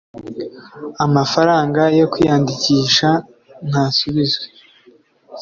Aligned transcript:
amafaranga 1.05 1.81
yo 1.99 2.05
kwiyandikisha 2.13 3.09
ntasubizwa 3.67 4.45